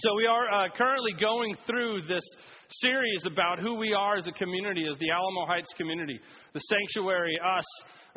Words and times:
So, 0.00 0.14
we 0.14 0.26
are 0.26 0.48
uh, 0.48 0.68
currently 0.76 1.10
going 1.20 1.56
through 1.66 2.02
this 2.02 2.22
series 2.70 3.26
about 3.26 3.58
who 3.58 3.74
we 3.74 3.92
are 3.92 4.16
as 4.16 4.28
a 4.28 4.32
community, 4.32 4.86
as 4.88 4.96
the 4.98 5.10
Alamo 5.10 5.44
Heights 5.44 5.74
community, 5.76 6.20
the 6.54 6.60
sanctuary, 6.60 7.36
us, 7.44 7.64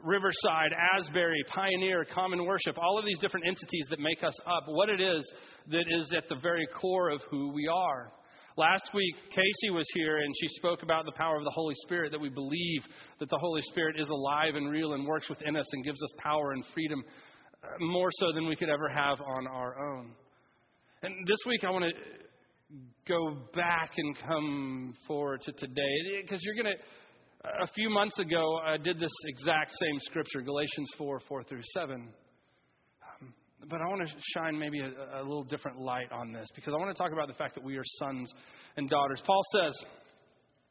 Riverside, 0.03 0.73
Asbury, 0.95 1.43
Pioneer, 1.47 2.05
Common 2.05 2.45
Worship, 2.45 2.77
all 2.77 2.99
of 2.99 3.05
these 3.05 3.17
different 3.17 3.47
entities 3.47 3.87
that 3.89 3.99
make 3.99 4.23
us 4.23 4.35
up, 4.45 4.65
what 4.67 4.89
it 4.89 5.01
is 5.01 5.27
that 5.71 5.85
is 5.89 6.13
at 6.15 6.29
the 6.29 6.35
very 6.35 6.67
core 6.67 7.09
of 7.09 7.19
who 7.31 7.51
we 7.51 7.67
are. 7.67 8.11
Last 8.57 8.91
week, 8.93 9.15
Casey 9.31 9.71
was 9.71 9.87
here 9.95 10.19
and 10.19 10.31
she 10.39 10.49
spoke 10.59 10.83
about 10.83 11.05
the 11.05 11.13
power 11.13 11.37
of 11.37 11.45
the 11.45 11.49
Holy 11.55 11.73
Spirit, 11.81 12.11
that 12.11 12.21
we 12.21 12.29
believe 12.29 12.83
that 13.19 13.29
the 13.31 13.39
Holy 13.39 13.61
Spirit 13.63 13.99
is 13.99 14.09
alive 14.09 14.53
and 14.53 14.69
real 14.69 14.93
and 14.93 15.07
works 15.07 15.29
within 15.29 15.55
us 15.55 15.65
and 15.73 15.83
gives 15.83 16.03
us 16.03 16.11
power 16.19 16.51
and 16.51 16.63
freedom 16.75 17.03
uh, 17.63 17.67
more 17.79 18.09
so 18.19 18.31
than 18.33 18.47
we 18.47 18.55
could 18.55 18.69
ever 18.69 18.87
have 18.87 19.19
on 19.19 19.47
our 19.47 19.79
own. 19.79 20.13
And 21.03 21.25
this 21.25 21.37
week, 21.47 21.63
I 21.63 21.71
want 21.71 21.85
to 21.85 21.91
go 23.07 23.35
back 23.55 23.93
and 23.97 24.15
come 24.19 24.93
forward 25.07 25.41
to 25.41 25.51
today 25.51 26.21
because 26.21 26.39
you're 26.43 26.53
going 26.53 26.75
to 26.75 26.83
a 27.63 27.65
few 27.73 27.89
months 27.89 28.19
ago, 28.19 28.59
I 28.63 28.77
did 28.77 28.99
this 28.99 29.09
exact 29.25 29.71
same 29.71 29.99
scripture, 30.01 30.41
Galatians 30.41 30.91
4 30.99 31.19
4 31.27 31.43
through 31.43 31.63
7. 31.73 31.95
Um, 31.95 33.33
but 33.67 33.81
I 33.81 33.89
want 33.89 34.07
to 34.07 34.15
shine 34.35 34.59
maybe 34.59 34.79
a, 34.79 34.91
a 35.19 35.23
little 35.23 35.43
different 35.43 35.79
light 35.79 36.11
on 36.11 36.31
this 36.31 36.47
because 36.53 36.71
I 36.75 36.77
want 36.77 36.95
to 36.95 37.01
talk 37.01 37.11
about 37.11 37.27
the 37.27 37.33
fact 37.33 37.55
that 37.55 37.63
we 37.63 37.77
are 37.77 37.83
sons 37.97 38.31
and 38.77 38.87
daughters. 38.87 39.23
Paul 39.25 39.41
says 39.55 39.73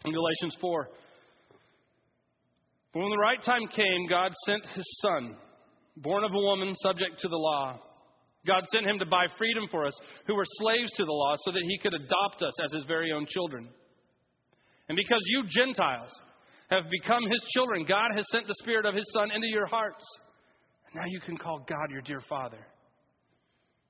in 0.05 0.13
Galatians 0.13 0.57
4 0.61 0.89
when 2.93 3.11
the 3.11 3.19
right 3.19 3.43
time 3.43 3.67
came, 3.67 4.07
God 4.09 4.33
sent 4.47 4.65
his 4.67 4.99
son, 5.03 5.37
born 5.97 6.23
of 6.23 6.31
a 6.33 6.39
woman, 6.39 6.73
subject 6.77 7.19
to 7.19 7.29
the 7.29 7.37
law. 7.37 7.81
God 8.47 8.65
sent 8.73 8.87
him 8.87 8.99
to 8.99 9.07
buy 9.07 9.27
freedom 9.37 9.65
for 9.71 9.87
us 9.87 9.93
who 10.27 10.35
were 10.35 10.47
slaves 10.47 10.91
to 10.97 11.05
the 11.05 11.13
law 11.13 11.35
so 11.45 11.53
that 11.53 11.63
he 11.63 11.79
could 11.79 11.95
adopt 11.95 12.43
us 12.43 12.53
as 12.65 12.73
his 12.73 12.85
very 12.85 13.13
own 13.13 13.27
children. 13.29 13.69
And 14.89 14.97
because 14.97 15.21
you 15.27 15.45
Gentiles, 15.49 16.11
have 16.71 16.85
become 16.89 17.23
his 17.29 17.45
children. 17.53 17.85
God 17.85 18.11
has 18.15 18.25
sent 18.31 18.47
the 18.47 18.55
Spirit 18.63 18.87
of 18.87 18.95
his 18.95 19.11
Son 19.13 19.31
into 19.33 19.49
your 19.49 19.67
hearts. 19.67 20.05
Now 20.95 21.05
you 21.07 21.21
can 21.21 21.37
call 21.37 21.59
God 21.69 21.91
your 21.91 22.03
dear 22.03 22.21
Father. 22.29 22.59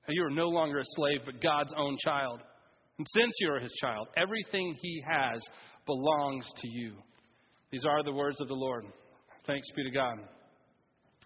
Now 0.07 0.13
you 0.13 0.23
are 0.25 0.31
no 0.31 0.49
longer 0.49 0.79
a 0.79 0.83
slave, 0.83 1.21
but 1.25 1.41
God's 1.41 1.73
own 1.77 1.95
child. 2.03 2.41
And 2.97 3.07
since 3.15 3.31
you 3.39 3.51
are 3.51 3.59
his 3.59 3.73
child, 3.81 4.07
everything 4.17 4.75
he 4.81 5.03
has 5.07 5.41
belongs 5.85 6.45
to 6.57 6.67
you. 6.67 6.93
These 7.71 7.85
are 7.85 8.03
the 8.03 8.11
words 8.11 8.41
of 8.41 8.47
the 8.47 8.53
Lord. 8.55 8.85
Thanks 9.45 9.67
be 9.75 9.83
to 9.83 9.91
God. 9.91 10.17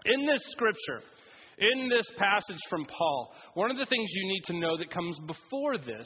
In 0.06 0.26
this 0.26 0.42
scripture, 0.50 1.02
in 1.58 1.90
this 1.90 2.06
passage 2.18 2.60
from 2.70 2.86
Paul, 2.86 3.34
one 3.54 3.72
of 3.72 3.78
the 3.78 3.86
things 3.86 4.10
you 4.12 4.28
need 4.28 4.44
to 4.46 4.54
know 4.60 4.78
that 4.78 4.90
comes 4.90 5.18
before 5.26 5.78
this, 5.78 6.06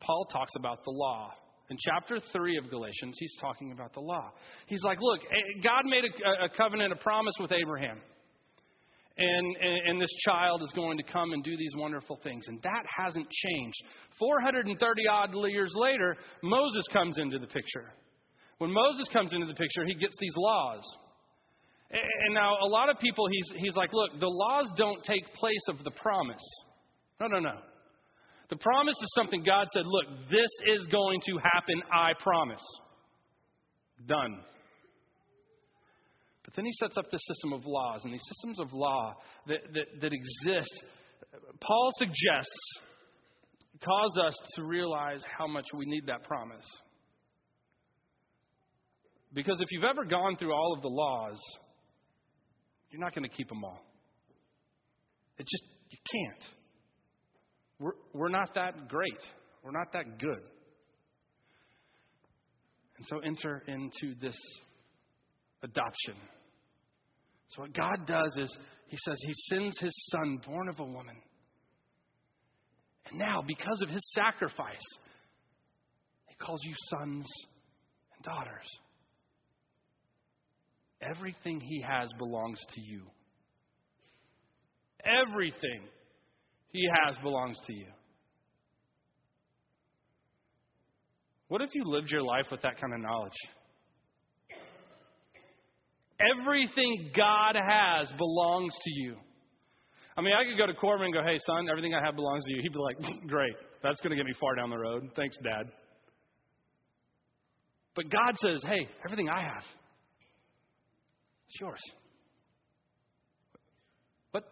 Paul 0.00 0.26
talks 0.32 0.52
about 0.56 0.84
the 0.84 0.90
law. 0.90 1.32
In 1.70 1.76
chapter 1.78 2.18
3 2.32 2.56
of 2.56 2.70
Galatians, 2.70 3.16
he's 3.18 3.36
talking 3.40 3.72
about 3.72 3.92
the 3.92 4.00
law. 4.00 4.32
He's 4.66 4.82
like, 4.84 4.98
look, 5.00 5.20
eh, 5.20 5.60
God 5.62 5.84
made 5.84 6.04
a, 6.04 6.44
a 6.44 6.48
covenant, 6.56 6.92
a 6.92 6.96
promise 6.96 7.34
with 7.40 7.52
Abraham. 7.52 7.98
And, 9.18 9.56
and, 9.56 9.88
and, 9.88 10.00
this 10.00 10.14
child 10.24 10.62
is 10.62 10.70
going 10.76 10.96
to 10.96 11.02
come 11.02 11.32
and 11.32 11.42
do 11.42 11.56
these 11.56 11.72
wonderful 11.76 12.20
things. 12.22 12.44
And 12.46 12.62
that 12.62 12.84
hasn't 12.96 13.26
changed. 13.28 13.82
430 14.16 15.08
odd 15.08 15.34
years 15.50 15.72
later, 15.74 16.16
Moses 16.40 16.84
comes 16.92 17.18
into 17.18 17.40
the 17.40 17.48
picture. 17.48 17.92
When 18.58 18.72
Moses 18.72 19.08
comes 19.12 19.34
into 19.34 19.46
the 19.46 19.54
picture, 19.54 19.84
he 19.84 19.94
gets 19.94 20.16
these 20.20 20.34
laws. 20.36 20.82
And 21.90 22.34
now, 22.34 22.56
a 22.62 22.68
lot 22.68 22.90
of 22.90 22.98
people, 22.98 23.26
he's, 23.30 23.62
he's 23.62 23.74
like, 23.74 23.92
look, 23.92 24.20
the 24.20 24.28
laws 24.28 24.70
don't 24.76 25.02
take 25.04 25.32
place 25.32 25.64
of 25.68 25.82
the 25.84 25.90
promise. 25.90 26.42
No, 27.18 27.28
no, 27.28 27.38
no. 27.38 27.58
The 28.50 28.56
promise 28.56 28.94
is 28.94 29.12
something 29.14 29.42
God 29.42 29.66
said, 29.72 29.84
look, 29.86 30.28
this 30.30 30.50
is 30.76 30.86
going 30.86 31.20
to 31.26 31.38
happen, 31.38 31.82
I 31.92 32.12
promise. 32.20 32.62
Done. 34.06 34.40
But 36.44 36.54
then 36.56 36.64
he 36.64 36.72
sets 36.72 36.96
up 36.96 37.10
this 37.10 37.20
system 37.26 37.52
of 37.52 37.66
laws, 37.66 38.04
and 38.04 38.12
these 38.12 38.24
systems 38.34 38.60
of 38.60 38.72
law 38.72 39.14
that, 39.46 39.60
that, 39.72 40.00
that 40.00 40.12
exist, 40.12 40.82
Paul 41.60 41.90
suggests, 41.98 42.78
cause 43.82 44.18
us 44.26 44.34
to 44.56 44.64
realize 44.64 45.22
how 45.38 45.46
much 45.46 45.66
we 45.74 45.84
need 45.86 46.06
that 46.06 46.22
promise. 46.24 46.66
Because 49.34 49.60
if 49.60 49.68
you've 49.70 49.84
ever 49.84 50.04
gone 50.04 50.36
through 50.36 50.52
all 50.52 50.74
of 50.74 50.82
the 50.82 50.88
laws, 50.88 51.38
you're 52.90 53.00
not 53.00 53.14
going 53.14 53.28
to 53.28 53.34
keep 53.34 53.48
them 53.48 53.64
all. 53.64 53.80
It 55.38 55.46
just, 55.46 55.64
you 55.90 55.98
can't. 56.12 56.44
We're, 57.78 57.92
we're 58.12 58.28
not 58.28 58.54
that 58.54 58.88
great. 58.88 59.20
We're 59.62 59.72
not 59.72 59.92
that 59.92 60.18
good. 60.18 60.42
And 62.96 63.06
so 63.06 63.18
enter 63.18 63.62
into 63.68 64.14
this 64.20 64.36
adoption. 65.62 66.14
So, 67.50 67.62
what 67.62 67.72
God 67.72 68.06
does 68.06 68.36
is, 68.38 68.58
He 68.88 68.96
says 69.04 69.18
He 69.24 69.32
sends 69.48 69.78
His 69.78 69.94
Son, 70.10 70.40
born 70.46 70.68
of 70.68 70.80
a 70.80 70.84
woman. 70.84 71.16
And 73.08 73.18
now, 73.18 73.42
because 73.46 73.80
of 73.82 73.88
His 73.88 74.02
sacrifice, 74.14 74.86
He 76.26 76.34
calls 76.36 76.60
you 76.64 76.74
sons 76.90 77.26
and 78.16 78.24
daughters. 78.24 78.66
Everything 81.00 81.60
He 81.60 81.80
has 81.82 82.08
belongs 82.18 82.58
to 82.74 82.80
you. 82.80 83.02
Everything 85.04 85.82
he 86.68 86.88
has 87.04 87.16
belongs 87.18 87.58
to 87.66 87.72
you. 87.72 87.86
What 91.48 91.62
if 91.62 91.70
you 91.72 91.84
lived 91.84 92.10
your 92.10 92.22
life 92.22 92.46
with 92.50 92.60
that 92.62 92.78
kind 92.80 92.92
of 92.92 93.00
knowledge? 93.00 93.32
Everything 96.40 97.10
God 97.16 97.54
has 97.54 98.12
belongs 98.18 98.74
to 98.74 98.90
you. 98.90 99.16
I 100.16 100.20
mean, 100.20 100.34
I 100.34 100.44
could 100.44 100.58
go 100.58 100.66
to 100.66 100.74
Corbin 100.74 101.06
and 101.06 101.14
go, 101.14 101.22
hey, 101.22 101.38
son, 101.46 101.68
everything 101.70 101.94
I 101.94 102.04
have 102.04 102.16
belongs 102.16 102.44
to 102.44 102.54
you. 102.54 102.60
He'd 102.60 102.72
be 102.72 102.78
like, 102.78 102.96
great. 103.28 103.54
That's 103.82 104.00
going 104.00 104.10
to 104.10 104.16
get 104.16 104.26
me 104.26 104.34
far 104.38 104.56
down 104.56 104.68
the 104.68 104.76
road. 104.78 105.08
Thanks, 105.14 105.36
Dad. 105.42 105.70
But 107.94 108.10
God 108.10 108.36
says, 108.40 108.62
hey, 108.64 108.88
everything 109.04 109.28
I 109.28 109.40
have, 109.40 109.62
it's 111.48 111.60
yours. 111.60 111.80
But 114.32 114.44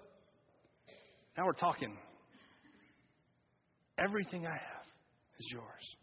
now 1.37 1.45
we're 1.45 1.53
talking. 1.53 1.97
Everything 3.99 4.47
I 4.47 4.53
have 4.53 4.87
is 5.39 5.47
yours. 5.53 5.97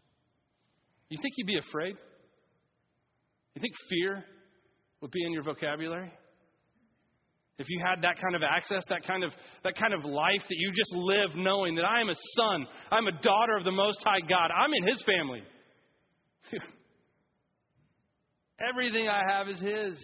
You 1.08 1.18
think 1.20 1.34
you'd 1.36 1.46
be 1.46 1.58
afraid? 1.58 1.96
You 3.54 3.60
think 3.60 3.72
fear 3.88 4.24
would 5.00 5.10
be 5.10 5.24
in 5.24 5.32
your 5.32 5.42
vocabulary? 5.42 6.12
If 7.56 7.66
you 7.68 7.80
had 7.84 8.02
that 8.02 8.20
kind 8.20 8.34
of 8.34 8.42
access, 8.42 8.82
that 8.88 9.06
kind 9.06 9.22
of, 9.22 9.32
that 9.62 9.76
kind 9.76 9.94
of 9.94 10.04
life 10.04 10.42
that 10.48 10.56
you 10.58 10.72
just 10.72 10.92
live 10.92 11.36
knowing 11.36 11.76
that 11.76 11.84
I 11.84 12.00
am 12.00 12.08
a 12.08 12.14
son, 12.36 12.66
I'm 12.90 13.06
a 13.06 13.12
daughter 13.12 13.56
of 13.56 13.64
the 13.64 13.70
Most 13.70 13.98
High 14.02 14.20
God, 14.28 14.50
I'm 14.50 14.72
in 14.74 14.88
His 14.88 15.00
family. 15.06 15.42
Everything 18.68 19.08
I 19.08 19.22
have 19.30 19.48
is 19.48 19.60
His. 19.60 19.96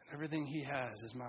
And 0.00 0.01
everything 0.12 0.46
He 0.46 0.62
has 0.62 0.98
is 1.02 1.14
mine. 1.14 1.28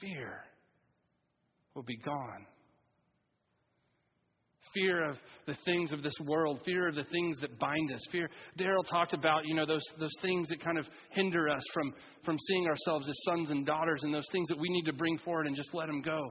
fear 0.00 0.42
will 1.74 1.82
be 1.82 1.96
gone. 1.98 2.46
Fear 4.74 5.08
of 5.08 5.16
the 5.46 5.56
things 5.64 5.92
of 5.92 6.02
this 6.02 6.12
world, 6.26 6.60
fear 6.64 6.88
of 6.88 6.94
the 6.94 7.04
things 7.04 7.38
that 7.40 7.58
bind 7.58 7.92
us. 7.92 8.00
Fear. 8.12 8.28
Daryl 8.58 8.86
talked 8.90 9.14
about, 9.14 9.46
you 9.46 9.54
know, 9.54 9.64
those, 9.64 9.82
those 9.98 10.12
things 10.20 10.48
that 10.48 10.60
kind 10.60 10.76
of 10.76 10.86
hinder 11.10 11.48
us 11.48 11.62
from, 11.72 11.94
from 12.24 12.36
seeing 12.46 12.66
ourselves 12.66 13.08
as 13.08 13.16
sons 13.24 13.50
and 13.50 13.64
daughters 13.64 14.00
and 14.02 14.12
those 14.12 14.26
things 14.32 14.48
that 14.48 14.58
we 14.58 14.68
need 14.68 14.84
to 14.84 14.92
bring 14.92 15.16
forward 15.18 15.46
and 15.46 15.56
just 15.56 15.72
let 15.72 15.86
them 15.86 16.02
go. 16.02 16.30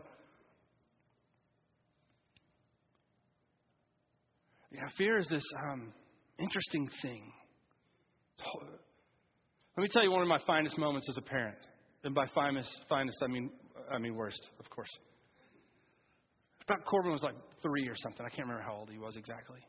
Yeah, 4.72 4.88
fear 4.98 5.18
is 5.18 5.28
this 5.28 5.44
um, 5.72 5.92
interesting 6.38 6.88
thing. 7.02 7.32
Let 9.78 9.84
me 9.84 9.90
tell 9.92 10.04
you 10.04 10.12
one 10.12 10.22
of 10.22 10.28
my 10.28 10.40
finest 10.46 10.78
moments 10.78 11.10
as 11.10 11.18
a 11.18 11.22
parent. 11.22 11.58
And 12.04 12.14
by 12.14 12.26
finest, 12.34 12.70
finest 12.88 13.18
I 13.24 13.28
mean 13.28 13.50
I 13.92 13.98
mean 13.98 14.16
worst, 14.16 14.50
of 14.60 14.70
course. 14.70 14.90
About 16.68 16.84
Corbin 16.86 17.12
was 17.12 17.24
like 17.24 17.36
three 17.62 17.88
or 17.88 17.96
something. 17.96 18.26
I 18.26 18.30
can't 18.30 18.48
remember 18.48 18.64
how 18.64 18.76
old 18.78 18.90
he 18.90 18.98
was 18.98 19.16
exactly. 19.18 19.60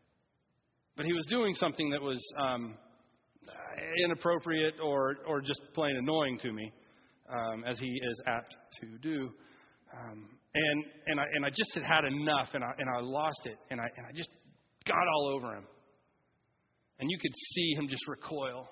But 0.96 1.04
he 1.04 1.12
was 1.12 1.26
doing 1.26 1.54
something 1.54 1.90
that 1.90 2.00
was 2.00 2.22
um, 2.38 2.74
inappropriate 4.04 4.74
or, 4.82 5.16
or 5.26 5.40
just 5.40 5.60
plain 5.74 5.96
annoying 5.96 6.38
to 6.38 6.52
me, 6.52 6.72
um, 7.30 7.64
as 7.64 7.78
he 7.78 7.86
is 7.86 8.22
apt 8.26 8.56
to 8.80 8.98
do. 9.02 9.30
Um, 9.92 10.28
and, 10.54 10.84
and, 11.06 11.20
I, 11.20 11.24
and 11.34 11.44
I 11.44 11.50
just 11.50 11.74
had 11.74 11.84
had 11.84 12.04
enough, 12.04 12.48
and 12.54 12.64
I, 12.64 12.70
and 12.78 12.88
I 12.88 13.00
lost 13.00 13.40
it, 13.44 13.58
and 13.70 13.80
I, 13.80 13.84
and 13.96 14.06
I 14.06 14.12
just 14.14 14.30
got 14.86 15.06
all 15.14 15.34
over 15.34 15.54
him. 15.54 15.64
And 16.98 17.10
you 17.10 17.19
could 17.19 17.32
see 17.54 17.75
him 17.76 17.88
just 17.88 18.06
recoil. 18.08 18.69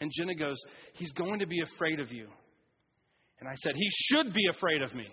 And 0.00 0.10
Jenna 0.14 0.34
goes, 0.34 0.56
He's 0.94 1.12
going 1.12 1.40
to 1.40 1.46
be 1.46 1.60
afraid 1.60 2.00
of 2.00 2.12
you. 2.12 2.28
And 3.40 3.48
I 3.48 3.54
said, 3.56 3.72
He 3.74 3.88
should 3.90 4.32
be 4.32 4.46
afraid 4.50 4.82
of 4.82 4.94
me. 4.94 5.06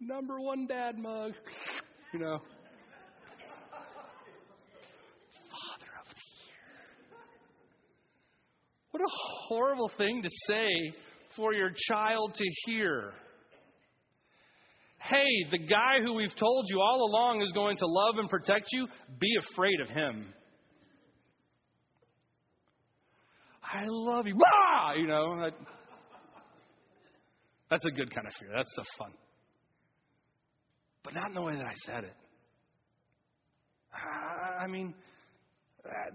Number 0.00 0.40
one 0.40 0.66
dad 0.66 0.96
mug, 0.96 1.32
you 2.12 2.20
know. 2.20 2.38
Father 5.50 5.92
of 6.00 6.06
the 6.08 6.20
year. 6.46 7.18
What 8.92 9.00
a 9.00 9.10
horrible 9.48 9.90
thing 9.98 10.22
to 10.22 10.28
say 10.46 10.94
for 11.36 11.52
your 11.52 11.70
child 11.88 12.34
to 12.34 12.44
hear. 12.66 13.12
Hey, 15.00 15.46
the 15.50 15.58
guy 15.58 16.00
who 16.02 16.14
we've 16.14 16.34
told 16.34 16.66
you 16.68 16.80
all 16.80 17.08
along 17.08 17.42
is 17.42 17.52
going 17.52 17.76
to 17.76 17.86
love 17.86 18.18
and 18.18 18.28
protect 18.28 18.66
you, 18.72 18.86
be 19.20 19.28
afraid 19.52 19.80
of 19.80 19.88
him. 19.88 20.34
I 23.62 23.84
love 23.86 24.26
you. 24.26 24.34
Rah! 24.34 24.94
You 24.94 25.06
know, 25.06 25.40
that, 25.40 25.52
that's 27.70 27.84
a 27.84 27.90
good 27.90 28.12
kind 28.14 28.26
of 28.26 28.32
fear. 28.40 28.50
That's 28.54 28.72
so 28.74 28.82
fun. 28.98 29.12
But 31.04 31.14
not 31.14 31.28
in 31.28 31.34
the 31.34 31.42
way 31.42 31.54
that 31.54 31.66
I 31.66 31.74
said 31.86 32.04
it. 32.04 32.14
I, 34.60 34.66
mean, 34.66 34.94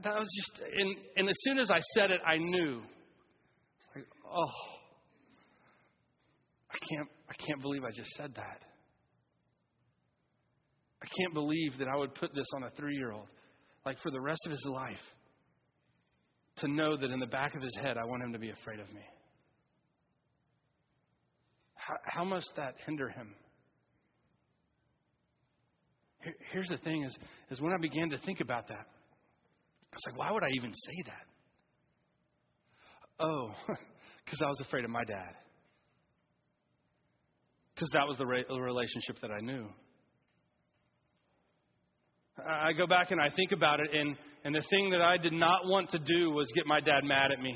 that 0.03 0.15
was 0.15 0.27
just, 0.36 0.62
and, 0.62 0.95
and 1.15 1.29
as 1.29 1.36
soon 1.41 1.57
as 1.57 1.71
I 1.71 1.79
said 1.95 2.12
it, 2.12 2.19
I 2.25 2.38
knew. 2.38 2.81
Like, 3.95 4.06
oh, 4.27 4.51
I 6.71 6.77
can't, 6.89 7.07
I 7.29 7.33
can't 7.45 7.62
believe 7.62 7.83
I 7.83 7.91
just 7.91 8.09
said 8.12 8.33
that. 8.36 8.62
I 11.03 11.07
can't 11.17 11.33
believe 11.33 11.77
that 11.79 11.88
I 11.88 11.97
would 11.97 12.15
put 12.15 12.33
this 12.33 12.47
on 12.55 12.63
a 12.63 12.69
three 12.71 12.95
year 12.95 13.11
old, 13.11 13.27
like 13.85 14.00
for 14.00 14.09
the 14.09 14.21
rest 14.21 14.39
of 14.45 14.51
his 14.51 14.65
life 14.65 14.95
to 16.57 16.67
know 16.67 16.95
that 16.95 17.11
in 17.11 17.19
the 17.19 17.27
back 17.27 17.55
of 17.55 17.61
his 17.61 17.75
head, 17.81 17.97
I 17.97 18.05
want 18.05 18.23
him 18.23 18.31
to 18.33 18.39
be 18.39 18.51
afraid 18.51 18.79
of 18.79 18.88
me. 18.94 19.01
How, 21.75 21.95
how 22.05 22.23
must 22.23 22.50
that 22.55 22.75
hinder 22.85 23.09
him? 23.09 23.35
Here, 26.23 26.35
here's 26.53 26.69
the 26.69 26.77
thing 26.77 27.03
is, 27.03 27.17
is 27.50 27.59
when 27.59 27.73
I 27.73 27.77
began 27.77 28.09
to 28.11 28.17
think 28.19 28.39
about 28.39 28.69
that, 28.69 28.85
I 28.85 29.95
was 29.95 30.01
like, 30.07 30.17
why 30.17 30.31
would 30.31 30.44
I 30.44 30.50
even 30.55 30.71
say 30.73 31.03
that? 31.07 31.25
Oh, 33.19 33.50
because 34.23 34.41
I 34.41 34.47
was 34.47 34.61
afraid 34.61 34.85
of 34.85 34.89
my 34.89 35.03
dad. 35.03 35.33
Because 37.75 37.89
that 37.94 38.07
was 38.07 38.17
the 38.17 38.25
relationship 38.25 39.19
that 39.21 39.31
I 39.31 39.41
knew. 39.41 39.67
I 42.39 42.74
go 42.74 42.88
back 42.88 43.12
and 43.12 43.21
I 43.21 43.30
think 43.30 43.51
about 43.51 43.80
it, 43.80 43.89
and, 43.94 44.18
and 44.44 44.56
the 44.56 44.63
thing 44.69 44.89
that 44.89 45.01
I 45.01 45.18
did 45.18 45.33
not 45.33 45.68
want 45.68 45.89
to 45.91 46.00
do 46.00 46.31
was 46.31 46.47
get 46.56 46.65
my 46.65 46.80
dad 46.80 47.03
mad 47.03 47.31
at 47.31 47.39
me. 47.39 47.56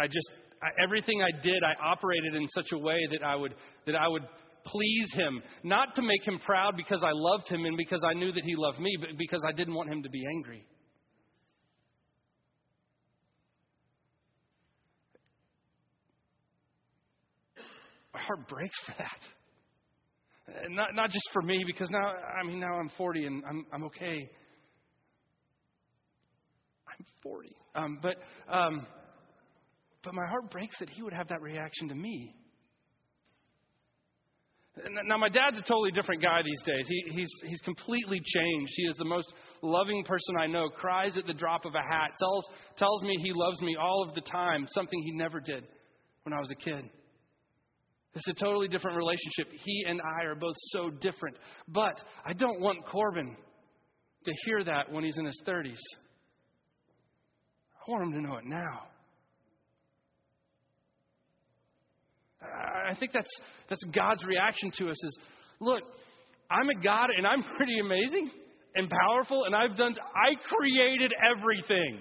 I, 0.00 0.06
just, 0.06 0.30
I, 0.62 0.82
everything 0.82 1.22
I 1.22 1.30
did, 1.42 1.62
I 1.62 1.74
operated 1.84 2.34
in 2.34 2.48
such 2.48 2.68
a 2.72 2.78
way 2.78 2.98
that 3.12 3.22
I 3.22 3.36
would, 3.36 3.54
that 3.86 3.94
I 3.94 4.08
would 4.08 4.24
please 4.64 5.08
him, 5.12 5.42
not 5.62 5.94
to 5.94 6.02
make 6.02 6.26
him 6.26 6.38
proud 6.44 6.76
because 6.76 7.02
I 7.04 7.10
loved 7.12 7.48
him 7.48 7.64
and 7.64 7.76
because 7.76 8.02
I 8.04 8.14
knew 8.14 8.32
that 8.32 8.44
he 8.44 8.54
loved 8.56 8.80
me, 8.80 8.96
but 8.98 9.10
because 9.16 9.42
I 9.46 9.52
didn't 9.52 9.74
want 9.74 9.92
him 9.92 10.02
to 10.02 10.10
be 10.10 10.24
angry. 10.36 10.64
My 18.12 18.20
heart 18.20 18.48
breaks 18.48 18.76
for 18.86 18.94
that. 18.98 19.20
Not, 20.70 20.94
not 20.94 21.10
just 21.10 21.28
for 21.32 21.42
me, 21.42 21.62
because 21.66 21.90
now, 21.90 22.12
I 22.40 22.46
mean, 22.46 22.60
now 22.60 22.74
I'm 22.78 22.90
40 22.96 23.26
and 23.26 23.42
I'm, 23.48 23.66
I'm 23.72 23.84
okay. 23.84 24.30
I'm 26.88 27.06
40. 27.22 27.56
Um, 27.74 27.98
but, 28.02 28.16
um, 28.50 28.86
but 30.02 30.14
my 30.14 30.26
heart 30.26 30.50
breaks 30.50 30.78
that 30.80 30.88
he 30.88 31.02
would 31.02 31.12
have 31.12 31.28
that 31.28 31.42
reaction 31.42 31.88
to 31.88 31.94
me. 31.94 32.34
Now, 35.04 35.18
my 35.18 35.28
dad's 35.28 35.58
a 35.58 35.62
totally 35.62 35.90
different 35.90 36.22
guy 36.22 36.40
these 36.42 36.62
days. 36.64 36.86
He, 36.88 37.04
he's, 37.10 37.30
he's 37.46 37.60
completely 37.60 38.20
changed. 38.24 38.72
He 38.76 38.84
is 38.84 38.96
the 38.96 39.04
most 39.04 39.34
loving 39.60 40.04
person 40.04 40.36
I 40.38 40.46
know, 40.46 40.68
cries 40.68 41.18
at 41.18 41.26
the 41.26 41.34
drop 41.34 41.64
of 41.64 41.74
a 41.74 41.82
hat, 41.82 42.12
tells, 42.18 42.46
tells 42.76 43.02
me 43.02 43.16
he 43.20 43.32
loves 43.34 43.60
me 43.60 43.76
all 43.80 44.04
of 44.06 44.14
the 44.14 44.20
time, 44.20 44.66
something 44.70 45.02
he 45.02 45.12
never 45.12 45.40
did 45.40 45.64
when 46.22 46.32
I 46.32 46.38
was 46.38 46.50
a 46.52 46.54
kid. 46.54 46.88
It's 48.18 48.40
a 48.40 48.44
totally 48.44 48.66
different 48.66 48.96
relationship. 48.96 49.48
He 49.64 49.84
and 49.86 50.00
I 50.00 50.24
are 50.24 50.34
both 50.34 50.56
so 50.72 50.90
different. 50.90 51.36
But 51.68 52.02
I 52.26 52.32
don't 52.32 52.60
want 52.60 52.84
Corbin 52.86 53.36
to 54.24 54.32
hear 54.44 54.64
that 54.64 54.90
when 54.90 55.04
he's 55.04 55.16
in 55.18 55.24
his 55.24 55.40
30s. 55.46 55.78
I 57.76 57.90
want 57.90 58.02
him 58.02 58.12
to 58.20 58.28
know 58.28 58.36
it 58.36 58.44
now. 58.44 58.82
I 62.42 62.96
think 62.96 63.12
that's, 63.12 63.30
that's 63.68 63.84
God's 63.94 64.24
reaction 64.24 64.72
to 64.78 64.90
us 64.90 65.04
is, 65.04 65.18
look, 65.60 65.82
I'm 66.50 66.68
a 66.70 66.82
God 66.82 67.10
and 67.16 67.24
I'm 67.24 67.44
pretty 67.56 67.78
amazing 67.78 68.32
and 68.74 68.90
powerful 68.90 69.44
and 69.44 69.54
I've 69.54 69.76
done, 69.76 69.94
I 70.14 70.34
created 70.44 71.12
everything. 71.36 72.00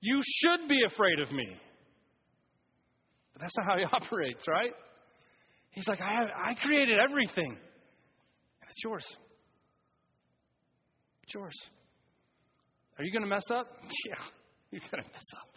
You 0.00 0.22
should 0.24 0.66
be 0.66 0.80
afraid 0.86 1.20
of 1.20 1.30
me. 1.30 1.56
That's 3.42 3.56
not 3.58 3.66
how 3.66 3.76
he 3.76 3.84
operates, 3.92 4.44
right? 4.48 4.70
He's 5.72 5.86
like, 5.88 6.00
I, 6.00 6.50
I 6.50 6.54
created 6.64 6.98
everything. 6.98 7.56
It's 8.68 8.84
yours. 8.84 9.04
It's 11.24 11.34
yours. 11.34 11.54
Are 12.98 13.04
you 13.04 13.12
going 13.12 13.22
to 13.22 13.28
mess 13.28 13.44
up? 13.50 13.66
Yeah, 14.06 14.14
you're 14.70 14.80
going 14.90 15.02
to 15.02 15.10
mess 15.10 15.26
up. 15.36 15.48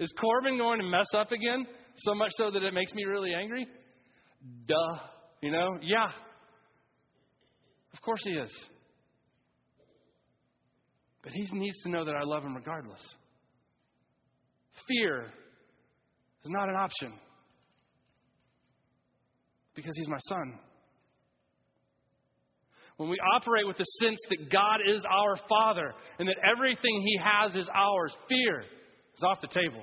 Is 0.00 0.12
Corbin 0.20 0.58
going 0.58 0.80
to 0.80 0.86
mess 0.86 1.06
up 1.14 1.30
again? 1.30 1.66
So 2.04 2.14
much 2.14 2.32
so 2.36 2.50
that 2.50 2.62
it 2.62 2.74
makes 2.74 2.92
me 2.94 3.04
really 3.04 3.32
angry? 3.34 3.66
Duh. 4.66 4.98
You 5.42 5.50
know? 5.50 5.78
Yeah. 5.82 6.08
Of 7.92 8.02
course 8.02 8.20
he 8.24 8.32
is. 8.32 8.50
But 11.22 11.32
he 11.32 11.46
needs 11.52 11.76
to 11.82 11.90
know 11.90 12.04
that 12.04 12.14
I 12.14 12.24
love 12.24 12.42
him 12.42 12.56
regardless. 12.56 13.00
Fear 14.88 15.26
is 16.44 16.50
not 16.50 16.68
an 16.68 16.76
option 16.76 17.12
because 19.74 19.92
he's 19.96 20.08
my 20.08 20.18
son. 20.28 20.58
When 22.96 23.08
we 23.08 23.16
operate 23.34 23.66
with 23.66 23.78
the 23.78 23.84
sense 23.84 24.20
that 24.28 24.50
God 24.52 24.80
is 24.86 25.02
our 25.06 25.36
Father 25.48 25.94
and 26.18 26.28
that 26.28 26.36
everything 26.50 27.00
he 27.00 27.18
has 27.18 27.56
is 27.56 27.68
ours, 27.74 28.14
fear 28.28 28.60
is 28.60 29.22
off 29.24 29.40
the 29.40 29.48
table. 29.48 29.82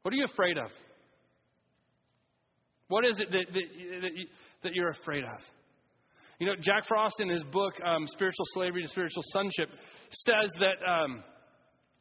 What 0.00 0.14
are 0.14 0.16
you 0.16 0.24
afraid 0.24 0.56
of? 0.56 0.70
What 2.88 3.04
is 3.04 3.20
it 3.20 3.30
that, 3.30 3.46
that, 3.52 4.00
that, 4.02 4.16
you, 4.16 4.26
that 4.62 4.74
you're 4.74 4.90
afraid 4.90 5.24
of? 5.24 5.40
You 6.38 6.46
know, 6.46 6.54
Jack 6.60 6.86
Frost 6.86 7.16
in 7.20 7.28
his 7.28 7.44
book, 7.44 7.74
um, 7.84 8.06
Spiritual 8.08 8.44
Slavery 8.54 8.82
to 8.82 8.88
Spiritual 8.88 9.22
Sonship, 9.32 9.68
says 10.10 10.50
that 10.58 10.90
um, 10.90 11.22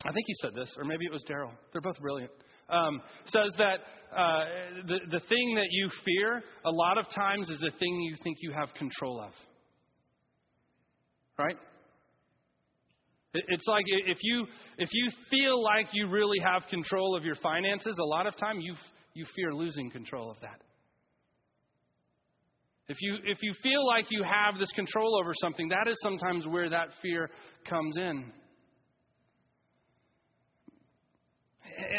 I 0.05 0.11
think 0.11 0.25
he 0.27 0.33
said 0.41 0.51
this, 0.55 0.73
or 0.77 0.83
maybe 0.83 1.05
it 1.05 1.11
was 1.11 1.23
Daryl. 1.29 1.51
They're 1.71 1.81
both 1.81 1.99
brilliant. 1.99 2.31
Um, 2.69 3.01
says 3.25 3.53
that 3.57 3.79
uh, 4.15 4.45
the, 4.87 4.99
the 5.11 5.19
thing 5.27 5.55
that 5.55 5.67
you 5.69 5.89
fear 6.05 6.43
a 6.65 6.71
lot 6.71 6.97
of 6.97 7.09
times 7.09 7.49
is 7.49 7.63
a 7.63 7.77
thing 7.77 8.01
you 8.01 8.15
think 8.23 8.37
you 8.41 8.51
have 8.51 8.73
control 8.73 9.21
of. 9.21 9.31
Right? 11.37 11.57
It's 13.33 13.65
like 13.67 13.85
if 13.87 14.19
you, 14.21 14.45
if 14.77 14.89
you 14.93 15.09
feel 15.29 15.63
like 15.63 15.87
you 15.91 16.07
really 16.07 16.37
have 16.39 16.67
control 16.69 17.15
of 17.15 17.25
your 17.25 17.35
finances, 17.35 17.97
a 17.99 18.05
lot 18.05 18.27
of 18.27 18.37
time 18.37 18.59
you, 18.59 18.75
you 19.15 19.25
fear 19.35 19.53
losing 19.53 19.89
control 19.89 20.29
of 20.29 20.39
that. 20.41 20.61
If 22.87 22.97
you, 23.01 23.17
if 23.25 23.39
you 23.41 23.53
feel 23.63 23.87
like 23.87 24.05
you 24.11 24.23
have 24.23 24.59
this 24.59 24.71
control 24.73 25.17
over 25.19 25.31
something, 25.41 25.69
that 25.69 25.87
is 25.89 25.97
sometimes 26.03 26.45
where 26.45 26.69
that 26.69 26.89
fear 27.01 27.29
comes 27.67 27.97
in. 27.97 28.31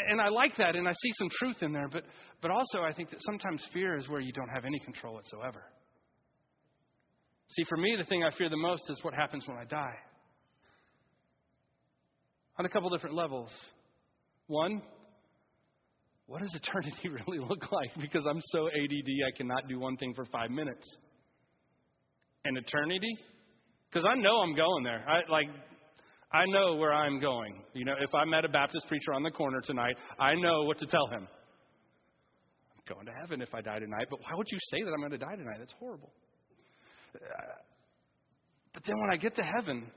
And 0.09 0.21
I 0.21 0.29
like 0.29 0.55
that, 0.57 0.75
and 0.75 0.87
I 0.87 0.91
see 0.91 1.11
some 1.17 1.29
truth 1.39 1.61
in 1.61 1.71
there, 1.71 1.87
but, 1.87 2.03
but 2.41 2.51
also 2.51 2.81
I 2.81 2.93
think 2.93 3.09
that 3.11 3.19
sometimes 3.21 3.63
fear 3.73 3.97
is 3.97 4.09
where 4.09 4.21
you 4.21 4.31
don't 4.33 4.49
have 4.49 4.65
any 4.65 4.79
control 4.79 5.13
whatsoever. 5.13 5.63
See, 7.49 7.63
for 7.69 7.77
me, 7.77 7.95
the 7.97 8.03
thing 8.05 8.23
I 8.23 8.31
fear 8.35 8.49
the 8.49 8.57
most 8.57 8.83
is 8.89 8.99
what 9.03 9.13
happens 9.13 9.47
when 9.47 9.57
I 9.57 9.65
die. 9.65 9.95
On 12.57 12.65
a 12.65 12.69
couple 12.69 12.89
different 12.89 13.15
levels. 13.15 13.49
One, 14.47 14.81
what 16.27 16.41
does 16.41 16.53
eternity 16.55 17.09
really 17.27 17.39
look 17.39 17.71
like? 17.71 17.91
Because 17.99 18.25
I'm 18.29 18.41
so 18.45 18.67
ADD, 18.67 19.09
I 19.27 19.37
cannot 19.37 19.67
do 19.67 19.79
one 19.79 19.97
thing 19.97 20.13
for 20.13 20.25
five 20.25 20.49
minutes. 20.51 20.85
And 22.45 22.57
eternity? 22.57 23.17
Because 23.89 24.07
I 24.09 24.15
know 24.19 24.41
I'm 24.41 24.55
going 24.55 24.83
there. 24.83 25.03
I 25.07 25.29
like 25.31 25.47
I 26.35 26.45
know 26.47 26.75
where 26.75 26.91
I'm 26.91 27.21
going. 27.21 27.61
You 27.73 27.85
know, 27.85 27.93
if 27.97 28.13
I 28.13 28.25
met 28.25 28.43
a 28.43 28.49
Baptist 28.49 28.85
preacher 28.89 29.13
on 29.13 29.23
the 29.23 29.31
corner 29.31 29.61
tonight, 29.61 29.95
I 30.19 30.35
know 30.35 30.63
what 30.63 30.77
to 30.79 30.85
tell 30.85 31.07
him. 31.07 31.25
I'm 32.75 32.93
going 32.93 33.05
to 33.05 33.13
heaven 33.13 33.41
if 33.41 33.55
I 33.55 33.61
die 33.61 33.79
tonight, 33.79 34.07
but 34.09 34.19
why 34.19 34.35
would 34.35 34.47
you 34.51 34.57
say 34.69 34.83
that 34.83 34.91
I'm 34.91 34.99
going 34.99 35.11
to 35.11 35.17
die 35.17 35.35
tonight? 35.37 35.55
That's 35.59 35.73
horrible. 35.79 36.11
Uh, 37.15 37.19
but 38.73 38.83
then 38.85 38.95
when 38.99 39.11
I 39.11 39.15
get 39.15 39.35
to 39.35 39.43
heaven, 39.43 39.89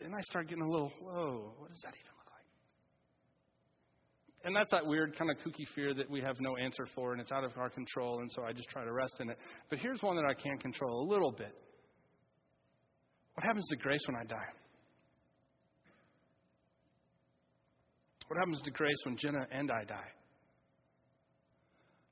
then 0.00 0.14
I 0.14 0.20
start 0.22 0.48
getting 0.48 0.64
a 0.64 0.70
little, 0.70 0.90
whoa, 1.02 1.52
what 1.58 1.68
does 1.68 1.80
that 1.84 1.92
even 1.92 2.12
look 2.16 2.30
like? 2.32 2.46
And 4.46 4.56
that's 4.56 4.70
that 4.70 4.86
weird 4.86 5.14
kind 5.18 5.30
of 5.30 5.36
kooky 5.44 5.66
fear 5.74 5.92
that 5.92 6.08
we 6.08 6.22
have 6.22 6.36
no 6.40 6.56
answer 6.56 6.86
for 6.94 7.12
and 7.12 7.20
it's 7.20 7.32
out 7.32 7.44
of 7.44 7.52
our 7.58 7.68
control, 7.68 8.20
and 8.20 8.32
so 8.32 8.44
I 8.44 8.54
just 8.54 8.70
try 8.70 8.82
to 8.82 8.92
rest 8.92 9.16
in 9.20 9.28
it. 9.28 9.36
But 9.68 9.78
here's 9.78 10.02
one 10.02 10.16
that 10.16 10.24
I 10.24 10.32
can't 10.32 10.60
control 10.62 11.06
a 11.06 11.06
little 11.12 11.32
bit. 11.32 11.54
What 13.34 13.44
happens 13.44 13.66
to 13.68 13.76
Grace 13.76 14.00
when 14.06 14.16
I 14.16 14.24
die? 14.24 14.63
What 18.28 18.38
happens 18.38 18.60
to 18.62 18.70
Grace 18.70 18.96
when 19.04 19.16
Jenna 19.16 19.46
and 19.52 19.70
I 19.70 19.84
die? 19.84 20.10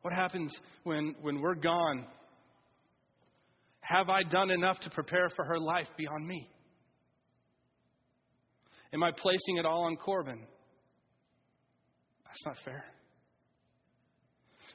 What 0.02 0.12
happens 0.12 0.54
when, 0.84 1.14
when 1.22 1.40
we're 1.40 1.54
gone? 1.54 2.06
Have 3.80 4.08
I 4.08 4.22
done 4.22 4.50
enough 4.50 4.78
to 4.80 4.90
prepare 4.90 5.28
for 5.34 5.44
her 5.44 5.58
life 5.58 5.88
beyond 5.96 6.26
me? 6.26 6.48
Am 8.92 9.02
I 9.02 9.10
placing 9.10 9.56
it 9.56 9.64
all 9.64 9.84
on 9.84 9.96
Corbin? 9.96 10.40
That's 12.26 12.46
not 12.46 12.56
fair. 12.64 12.84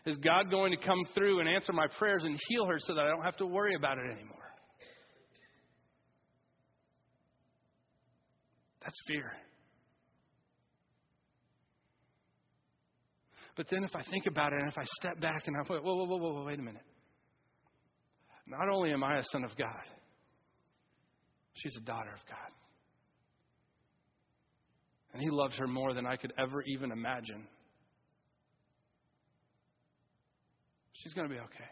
Is 0.06 0.18
God 0.18 0.50
going 0.50 0.72
to 0.72 0.78
come 0.78 1.00
through 1.14 1.40
and 1.40 1.50
answer 1.50 1.74
my 1.74 1.88
prayers 2.00 2.24
and 2.24 2.38
heal 2.48 2.66
her 2.66 2.78
so 2.80 2.96
that 2.96 3.02
I 3.02 3.10
don't 3.10 3.24
have 3.24 3.38
to 3.38 3.46
worry 3.46 3.76
about 3.76 3.98
it 3.98 4.06
anymore? 4.10 4.38
That's 8.82 8.98
fear. 9.08 9.32
But 13.58 13.66
then 13.72 13.84
if 13.84 13.96
I 13.96 14.04
think 14.04 14.28
about 14.28 14.54
it 14.54 14.60
and 14.60 14.72
if 14.72 14.78
I 14.78 14.84
step 15.00 15.20
back 15.20 15.48
and 15.48 15.58
I 15.58 15.68
put, 15.68 15.84
whoa, 15.84 15.96
whoa, 15.96 16.06
whoa, 16.06 16.34
whoa, 16.34 16.46
wait 16.46 16.60
a 16.60 16.62
minute. 16.62 16.86
Not 18.46 18.70
only 18.70 18.94
am 18.94 19.04
I 19.04 19.18
a 19.18 19.24
son 19.32 19.44
of 19.44 19.50
God, 19.58 19.84
she's 21.56 21.76
a 21.76 21.82
daughter 21.82 22.12
of 22.12 22.30
God. 22.30 22.52
And 25.12 25.22
he 25.24 25.30
loves 25.32 25.58
her 25.58 25.66
more 25.66 25.94
than 25.94 26.06
I 26.06 26.18
could 26.18 26.32
ever 26.38 26.62
even 26.62 26.92
imagine. 26.92 27.48
She's 30.94 31.14
going 31.14 31.28
to 31.28 31.34
be 31.34 31.40
okay. 31.40 31.70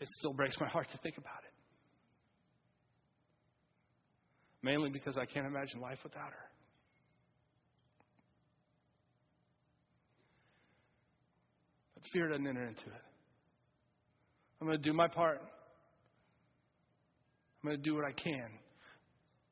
It 0.00 0.08
still 0.18 0.34
breaks 0.34 0.60
my 0.60 0.68
heart 0.68 0.88
to 0.92 0.98
think 0.98 1.16
about 1.16 1.42
it. 1.44 1.45
Mainly 4.66 4.90
because 4.90 5.16
I 5.16 5.24
can't 5.26 5.46
imagine 5.46 5.80
life 5.80 6.00
without 6.02 6.32
her. 6.32 6.50
But 11.94 12.02
fear 12.12 12.28
doesn't 12.28 12.44
enter 12.44 12.66
into 12.66 12.86
it. 12.86 13.02
I'm 14.60 14.66
going 14.66 14.76
to 14.76 14.82
do 14.82 14.92
my 14.92 15.06
part. 15.06 15.40
I'm 17.62 17.70
going 17.70 17.80
to 17.80 17.82
do 17.82 17.94
what 17.94 18.04
I 18.04 18.10
can. 18.10 18.48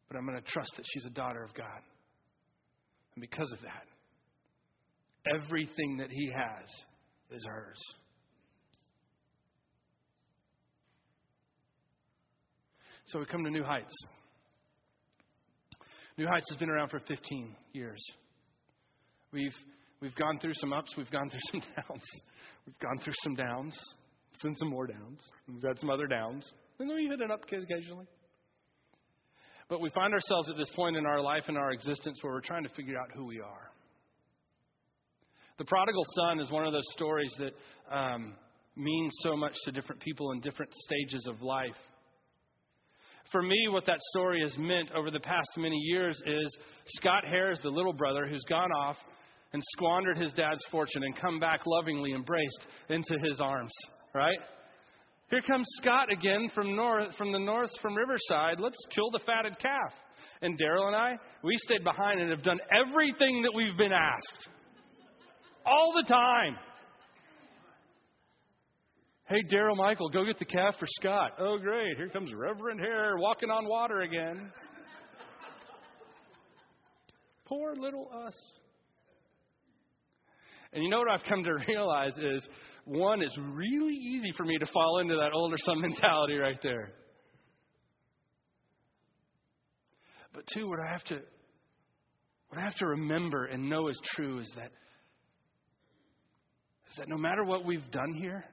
But 0.08 0.16
I'm 0.16 0.26
going 0.26 0.36
to 0.36 0.50
trust 0.50 0.72
that 0.76 0.84
she's 0.92 1.06
a 1.06 1.10
daughter 1.10 1.44
of 1.44 1.54
God. 1.54 1.80
And 3.14 3.20
because 3.20 3.52
of 3.52 3.60
that, 3.60 3.86
everything 5.32 5.98
that 5.98 6.10
he 6.10 6.28
has 6.34 6.68
is 7.30 7.46
hers. 7.48 7.78
So 13.06 13.20
we 13.20 13.26
come 13.26 13.44
to 13.44 13.50
New 13.50 13.62
Heights. 13.62 13.94
New 16.16 16.26
Heights 16.26 16.46
has 16.50 16.58
been 16.58 16.70
around 16.70 16.90
for 16.90 17.00
15 17.00 17.56
years. 17.72 18.00
We've, 19.32 19.54
we've 20.00 20.14
gone 20.14 20.38
through 20.38 20.54
some 20.54 20.72
ups, 20.72 20.94
we've 20.96 21.10
gone 21.10 21.28
through 21.28 21.40
some 21.52 21.60
downs. 21.60 22.02
We've 22.66 22.78
gone 22.78 22.98
through 23.02 23.14
some 23.22 23.34
downs, 23.34 23.76
been 24.42 24.54
some 24.56 24.68
more 24.68 24.86
downs. 24.86 25.20
We've 25.48 25.62
had 25.62 25.78
some 25.78 25.90
other 25.90 26.06
downs. 26.06 26.50
And 26.78 26.88
then 26.88 26.96
we 26.96 27.06
hit 27.06 27.20
an 27.20 27.30
up 27.30 27.42
occasionally. 27.44 28.06
But 29.68 29.80
we 29.80 29.90
find 29.90 30.12
ourselves 30.12 30.50
at 30.50 30.56
this 30.56 30.70
point 30.76 30.96
in 30.96 31.06
our 31.06 31.20
life 31.20 31.44
and 31.48 31.56
our 31.56 31.72
existence 31.72 32.18
where 32.20 32.32
we're 32.32 32.40
trying 32.40 32.64
to 32.64 32.68
figure 32.70 32.98
out 32.98 33.08
who 33.14 33.24
we 33.24 33.40
are. 33.40 33.70
The 35.56 35.64
prodigal 35.64 36.04
son 36.16 36.40
is 36.40 36.50
one 36.50 36.66
of 36.66 36.72
those 36.72 36.86
stories 36.92 37.32
that 37.38 37.52
um, 37.96 38.34
means 38.76 39.12
so 39.22 39.36
much 39.36 39.54
to 39.64 39.72
different 39.72 40.02
people 40.02 40.32
in 40.32 40.40
different 40.40 40.72
stages 40.74 41.26
of 41.28 41.40
life. 41.40 41.76
For 43.30 43.42
me, 43.42 43.68
what 43.70 43.86
that 43.86 44.00
story 44.10 44.40
has 44.42 44.56
meant 44.58 44.90
over 44.92 45.10
the 45.10 45.20
past 45.20 45.48
many 45.56 45.76
years 45.76 46.20
is 46.26 46.56
Scott 46.96 47.24
Harris, 47.24 47.58
the 47.62 47.68
little 47.68 47.92
brother 47.92 48.26
who's 48.26 48.44
gone 48.48 48.70
off 48.72 48.96
and 49.52 49.62
squandered 49.72 50.18
his 50.18 50.32
dad's 50.32 50.64
fortune 50.70 51.04
and 51.04 51.16
come 51.16 51.38
back 51.38 51.60
lovingly 51.66 52.12
embraced 52.12 52.66
into 52.90 53.16
his 53.22 53.40
arms, 53.40 53.72
right? 54.14 54.38
Here 55.30 55.42
comes 55.42 55.66
Scott 55.80 56.12
again 56.12 56.48
from 56.54 56.76
north 56.76 57.14
from 57.16 57.32
the 57.32 57.38
north 57.38 57.70
from 57.80 57.96
Riverside. 57.96 58.60
Let's 58.60 58.76
kill 58.94 59.10
the 59.10 59.20
fatted 59.24 59.58
calf. 59.58 59.92
And 60.42 60.58
Daryl 60.58 60.86
and 60.86 60.96
I, 60.96 61.16
we 61.42 61.56
stayed 61.56 61.82
behind 61.82 62.20
and 62.20 62.30
have 62.30 62.42
done 62.42 62.60
everything 62.70 63.42
that 63.42 63.52
we've 63.54 63.76
been 63.76 63.92
asked. 63.92 64.48
All 65.64 65.94
the 65.96 66.06
time. 66.06 66.56
Hey, 69.26 69.42
Daryl 69.42 69.76
Michael, 69.76 70.10
go 70.10 70.26
get 70.26 70.38
the 70.38 70.44
calf 70.44 70.74
for 70.78 70.86
Scott. 71.00 71.32
Oh, 71.38 71.56
great. 71.56 71.96
Here 71.96 72.10
comes 72.10 72.30
Reverend 72.34 72.78
Hare 72.78 73.16
walking 73.16 73.48
on 73.48 73.66
water 73.66 74.02
again. 74.02 74.52
Poor 77.46 77.74
little 77.74 78.10
us. 78.26 78.34
And 80.74 80.82
you 80.82 80.90
know 80.90 80.98
what 80.98 81.08
I've 81.08 81.24
come 81.26 81.42
to 81.42 81.54
realize 81.68 82.18
is 82.18 82.46
one, 82.84 83.22
it's 83.22 83.38
really 83.38 83.94
easy 83.94 84.30
for 84.36 84.44
me 84.44 84.58
to 84.58 84.66
fall 84.66 84.98
into 84.98 85.14
that 85.14 85.32
older 85.32 85.56
son 85.58 85.80
mentality 85.80 86.36
right 86.36 86.60
there. 86.62 86.92
But 90.34 90.44
two, 90.52 90.68
what 90.68 90.80
I 90.80 90.90
have 90.92 91.04
to 91.04 91.20
what 92.48 92.60
I 92.60 92.64
have 92.64 92.76
to 92.76 92.86
remember 92.86 93.46
and 93.46 93.70
know 93.70 93.88
is 93.88 93.98
true 94.14 94.38
is 94.38 94.52
that 94.56 94.70
is 96.90 96.96
that 96.98 97.08
no 97.08 97.16
matter 97.16 97.42
what 97.42 97.64
we've 97.64 97.90
done 97.90 98.12
here, 98.20 98.44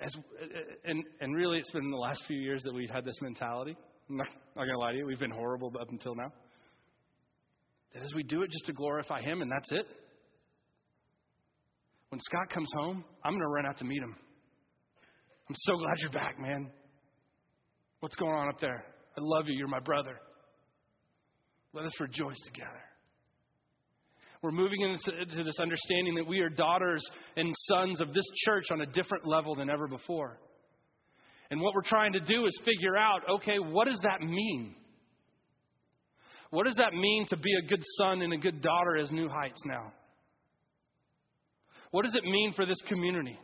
as, 0.00 0.14
uh, 0.14 0.46
and, 0.84 1.04
and 1.20 1.34
really 1.34 1.58
it's 1.58 1.70
been 1.70 1.84
in 1.84 1.90
the 1.90 1.96
last 1.96 2.22
few 2.26 2.38
years 2.38 2.62
that 2.64 2.74
we've 2.74 2.90
had 2.90 3.04
this 3.04 3.20
mentality. 3.22 3.76
I'm 4.08 4.16
not, 4.16 4.28
not 4.54 4.64
going 4.64 4.74
to 4.74 4.78
lie 4.78 4.92
to 4.92 4.98
you, 4.98 5.06
we've 5.06 5.18
been 5.18 5.30
horrible 5.30 5.72
up 5.80 5.90
until 5.90 6.14
now. 6.14 6.32
That 7.94 8.02
as 8.02 8.12
we 8.14 8.22
do 8.22 8.42
it 8.42 8.50
just 8.50 8.66
to 8.66 8.72
glorify 8.72 9.22
Him 9.22 9.42
and 9.42 9.50
that's 9.50 9.72
it, 9.72 9.86
when 12.10 12.20
Scott 12.20 12.50
comes 12.50 12.68
home, 12.76 13.04
I'm 13.24 13.32
going 13.32 13.42
to 13.42 13.48
run 13.48 13.66
out 13.66 13.78
to 13.78 13.84
meet 13.84 14.02
him. 14.02 14.14
I'm 15.48 15.56
so 15.58 15.76
glad 15.76 15.94
you're 16.00 16.10
back, 16.10 16.38
man. 16.40 16.70
What's 18.00 18.16
going 18.16 18.32
on 18.32 18.48
up 18.48 18.60
there? 18.60 18.84
I 19.18 19.20
love 19.20 19.48
you. 19.48 19.54
You're 19.54 19.68
my 19.68 19.80
brother. 19.80 20.16
Let 21.72 21.84
us 21.84 22.00
rejoice 22.00 22.38
together. 22.46 22.82
We're 24.42 24.52
moving 24.52 24.80
into 24.80 25.44
this 25.44 25.58
understanding 25.60 26.14
that 26.16 26.26
we 26.26 26.40
are 26.40 26.48
daughters 26.48 27.02
and 27.36 27.52
sons 27.68 28.00
of 28.00 28.12
this 28.12 28.24
church 28.44 28.66
on 28.70 28.80
a 28.80 28.86
different 28.86 29.26
level 29.26 29.54
than 29.54 29.70
ever 29.70 29.88
before. 29.88 30.38
And 31.50 31.60
what 31.60 31.74
we're 31.74 31.82
trying 31.82 32.12
to 32.12 32.20
do 32.20 32.46
is 32.46 32.60
figure 32.64 32.96
out 32.96 33.20
okay, 33.28 33.58
what 33.58 33.86
does 33.86 34.00
that 34.02 34.20
mean? 34.20 34.74
What 36.50 36.64
does 36.64 36.76
that 36.76 36.94
mean 36.94 37.26
to 37.30 37.36
be 37.36 37.52
a 37.54 37.68
good 37.68 37.82
son 37.98 38.22
and 38.22 38.32
a 38.32 38.36
good 38.36 38.60
daughter 38.60 38.96
as 38.96 39.10
New 39.10 39.28
Heights 39.28 39.60
now? 39.64 39.92
What 41.90 42.04
does 42.04 42.14
it 42.14 42.24
mean 42.24 42.52
for 42.52 42.66
this 42.66 42.80
community? 42.88 43.38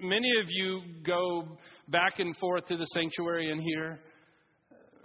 Many 0.00 0.30
of 0.40 0.46
you 0.48 0.80
go 1.04 1.58
back 1.88 2.18
and 2.18 2.36
forth 2.36 2.66
to 2.66 2.76
the 2.76 2.84
sanctuary 2.86 3.50
in 3.50 3.60
here. 3.60 4.00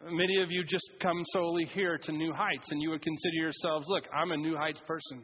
Many 0.08 0.42
of 0.42 0.50
you 0.50 0.64
just 0.64 0.90
come 1.02 1.22
solely 1.34 1.66
here 1.66 1.98
to 1.98 2.12
New 2.12 2.32
Heights, 2.34 2.72
and 2.72 2.82
you 2.82 2.92
would 2.92 3.02
consider 3.02 3.36
yourselves, 3.36 3.88
look, 3.90 4.04
I'm 4.14 4.32
a 4.32 4.38
New 4.38 4.56
Heights 4.56 4.82
person. 4.88 5.24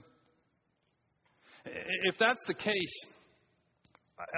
If 1.66 2.18
that's 2.20 2.40
the 2.48 2.54
case, 2.54 3.06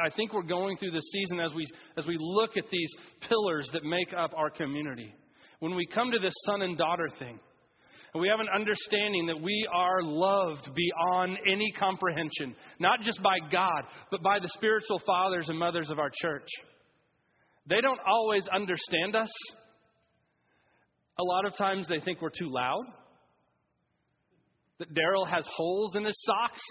I 0.06 0.10
think 0.16 0.34
we're 0.34 0.44
going 0.44 0.78
through 0.78 0.92
this 0.92 1.10
season 1.12 1.40
as 1.40 1.54
we, 1.54 1.66
as 1.98 2.06
we 2.06 2.18
look 2.20 2.56
at 2.56 2.70
these 2.70 2.92
pillars 3.28 3.68
that 3.74 3.84
make 3.84 4.14
up 4.14 4.34
our 4.36 4.50
community. 4.50 5.14
When 5.60 5.76
we 5.76 5.88
come 5.88 6.12
to 6.12 6.20
this 6.20 6.34
son 6.46 6.62
and 6.62 6.78
daughter 6.78 7.10
thing, 7.18 7.40
and 8.14 8.22
we 8.22 8.30
have 8.30 8.40
an 8.40 8.48
understanding 8.54 9.28
that 9.28 9.42
we 9.42 9.68
are 9.74 10.04
loved 10.04 10.70
beyond 10.74 11.38
any 11.52 11.72
comprehension, 11.78 12.56
not 12.80 13.02
just 13.02 13.22
by 13.22 13.38
God, 13.52 13.84
but 14.12 14.22
by 14.22 14.40
the 14.40 14.50
spiritual 14.54 15.02
fathers 15.06 15.50
and 15.50 15.58
mothers 15.58 15.90
of 15.90 16.00
our 16.00 16.12
church. 16.22 16.48
They 17.68 17.82
don't 17.82 18.00
always 18.08 18.48
understand 18.48 19.16
us. 19.16 19.30
A 21.20 21.24
lot 21.24 21.46
of 21.46 21.56
times 21.56 21.88
they 21.88 22.00
think 22.00 22.22
we're 22.22 22.30
too 22.30 22.50
loud. 22.50 22.86
That 24.80 24.94
Daryl 24.94 25.28
has 25.28 25.48
holes 25.52 25.96
in 25.96 26.06
his 26.06 26.16
socks. 26.26 26.62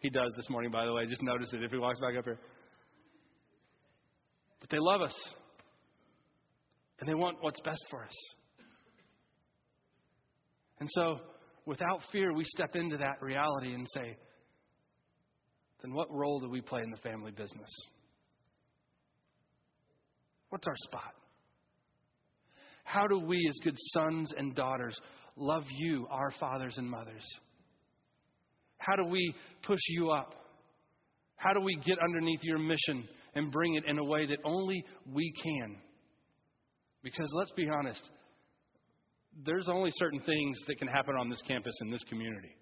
He 0.00 0.10
does 0.10 0.32
this 0.36 0.50
morning, 0.50 0.72
by 0.72 0.84
the 0.84 0.92
way. 0.92 1.06
Just 1.06 1.22
notice 1.22 1.52
it 1.54 1.62
if 1.62 1.70
he 1.70 1.78
walks 1.78 2.00
back 2.00 2.16
up 2.18 2.24
here. 2.24 2.40
But 4.60 4.70
they 4.70 4.78
love 4.80 5.00
us. 5.00 5.14
And 6.98 7.08
they 7.08 7.14
want 7.14 7.38
what's 7.40 7.60
best 7.60 7.84
for 7.90 8.04
us. 8.04 8.14
And 10.80 10.88
so, 10.92 11.20
without 11.64 12.00
fear, 12.10 12.32
we 12.32 12.44
step 12.44 12.74
into 12.74 12.96
that 12.96 13.22
reality 13.22 13.72
and 13.72 13.86
say, 13.94 14.16
then 15.82 15.92
what 15.94 16.12
role 16.12 16.40
do 16.40 16.48
we 16.48 16.60
play 16.60 16.82
in 16.82 16.90
the 16.90 16.96
family 16.96 17.30
business? 17.30 17.70
What's 20.48 20.66
our 20.66 20.76
spot? 20.76 21.14
How 22.92 23.06
do 23.06 23.18
we, 23.18 23.46
as 23.48 23.56
good 23.64 23.76
sons 23.94 24.34
and 24.36 24.54
daughters, 24.54 24.94
love 25.34 25.64
you, 25.70 26.06
our 26.10 26.30
fathers 26.38 26.74
and 26.76 26.90
mothers? 26.90 27.24
How 28.76 28.96
do 28.96 29.04
we 29.06 29.34
push 29.62 29.80
you 29.88 30.10
up? 30.10 30.34
How 31.36 31.54
do 31.54 31.60
we 31.60 31.74
get 31.76 31.98
underneath 32.04 32.40
your 32.42 32.58
mission 32.58 33.08
and 33.34 33.50
bring 33.50 33.76
it 33.76 33.84
in 33.86 33.98
a 33.98 34.04
way 34.04 34.26
that 34.26 34.36
only 34.44 34.84
we 35.10 35.32
can? 35.42 35.76
Because 37.02 37.30
let's 37.32 37.52
be 37.52 37.66
honest, 37.66 38.10
there's 39.42 39.70
only 39.70 39.90
certain 39.94 40.20
things 40.20 40.58
that 40.66 40.76
can 40.76 40.88
happen 40.88 41.14
on 41.18 41.30
this 41.30 41.40
campus 41.48 41.74
in 41.80 41.90
this 41.90 42.04
community. 42.10 42.54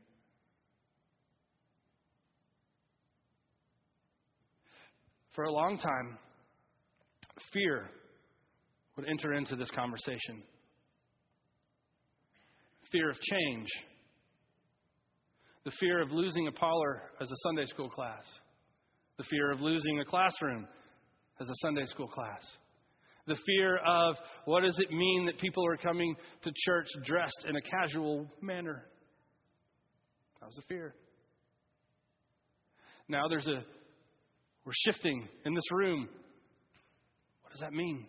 For 5.34 5.42
a 5.42 5.52
long 5.52 5.76
time, 5.76 6.18
fear 7.52 7.90
would 9.00 9.08
enter 9.08 9.32
into 9.32 9.56
this 9.56 9.70
conversation. 9.70 10.42
Fear 12.92 13.10
of 13.10 13.16
change. 13.20 13.68
The 15.64 15.70
fear 15.80 16.02
of 16.02 16.10
losing 16.10 16.48
a 16.48 16.52
parlor 16.52 17.02
as 17.20 17.30
a 17.30 17.36
Sunday 17.44 17.64
school 17.66 17.88
class. 17.88 18.24
The 19.16 19.24
fear 19.24 19.52
of 19.52 19.60
losing 19.60 20.00
a 20.00 20.04
classroom 20.04 20.66
as 21.40 21.48
a 21.48 21.54
Sunday 21.62 21.84
school 21.86 22.08
class. 22.08 22.42
The 23.26 23.36
fear 23.46 23.78
of 23.78 24.16
what 24.44 24.62
does 24.62 24.78
it 24.78 24.90
mean 24.90 25.26
that 25.26 25.38
people 25.38 25.64
are 25.66 25.76
coming 25.76 26.14
to 26.42 26.52
church 26.54 26.86
dressed 27.04 27.46
in 27.48 27.56
a 27.56 27.60
casual 27.62 28.26
manner? 28.42 28.82
That 30.40 30.46
was 30.46 30.58
a 30.58 30.66
fear. 30.66 30.94
Now 33.08 33.28
there's 33.28 33.46
a, 33.46 33.64
we're 34.64 34.72
shifting 34.84 35.28
in 35.44 35.54
this 35.54 35.70
room. 35.72 36.08
What 37.42 37.52
does 37.52 37.60
that 37.60 37.72
mean? 37.72 38.06